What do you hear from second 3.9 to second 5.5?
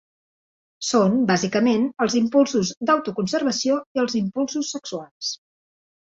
i els impulsos sexuals.